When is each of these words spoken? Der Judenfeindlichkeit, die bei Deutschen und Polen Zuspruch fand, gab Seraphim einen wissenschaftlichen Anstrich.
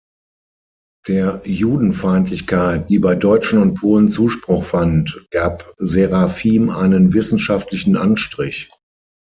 Der 1.07 1.43
Judenfeindlichkeit, 1.45 2.89
die 2.89 2.97
bei 2.97 3.13
Deutschen 3.13 3.59
und 3.61 3.75
Polen 3.75 4.07
Zuspruch 4.09 4.63
fand, 4.63 5.27
gab 5.29 5.75
Seraphim 5.77 6.71
einen 6.71 7.13
wissenschaftlichen 7.13 7.95
Anstrich. 7.95 8.71